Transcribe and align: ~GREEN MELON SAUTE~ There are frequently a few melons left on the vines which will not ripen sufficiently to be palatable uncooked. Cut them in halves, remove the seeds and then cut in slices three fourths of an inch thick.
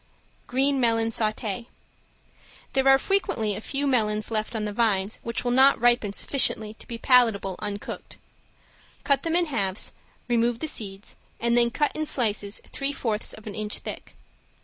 ~GREEN 0.47 0.79
MELON 0.79 1.11
SAUTE~ 1.11 1.67
There 2.73 2.87
are 2.87 2.97
frequently 2.97 3.53
a 3.55 3.61
few 3.61 3.85
melons 3.85 4.31
left 4.31 4.55
on 4.55 4.65
the 4.65 4.73
vines 4.73 5.19
which 5.21 5.43
will 5.43 5.51
not 5.51 5.79
ripen 5.79 6.11
sufficiently 6.11 6.73
to 6.79 6.87
be 6.87 6.97
palatable 6.97 7.55
uncooked. 7.59 8.17
Cut 9.03 9.21
them 9.21 9.35
in 9.35 9.45
halves, 9.45 9.93
remove 10.27 10.57
the 10.57 10.65
seeds 10.67 11.15
and 11.39 11.55
then 11.55 11.69
cut 11.69 11.91
in 11.95 12.07
slices 12.07 12.61
three 12.71 12.93
fourths 12.93 13.31
of 13.31 13.45
an 13.45 13.53
inch 13.53 13.77
thick. 13.77 14.15